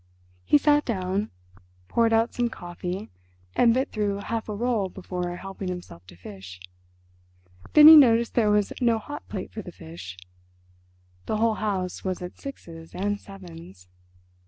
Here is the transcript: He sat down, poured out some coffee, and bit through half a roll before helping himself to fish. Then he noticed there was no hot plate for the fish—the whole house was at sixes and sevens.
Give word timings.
He 0.43 0.57
sat 0.57 0.83
down, 0.83 1.29
poured 1.87 2.11
out 2.11 2.33
some 2.33 2.49
coffee, 2.49 3.11
and 3.55 3.71
bit 3.71 3.91
through 3.91 4.17
half 4.21 4.49
a 4.49 4.55
roll 4.55 4.89
before 4.89 5.35
helping 5.35 5.67
himself 5.67 6.07
to 6.07 6.15
fish. 6.15 6.59
Then 7.73 7.87
he 7.87 7.95
noticed 7.95 8.33
there 8.33 8.49
was 8.49 8.73
no 8.81 8.97
hot 8.97 9.29
plate 9.29 9.51
for 9.51 9.61
the 9.61 9.71
fish—the 9.71 11.37
whole 11.37 11.53
house 11.53 12.03
was 12.03 12.19
at 12.23 12.39
sixes 12.39 12.95
and 12.95 13.19
sevens. 13.21 13.89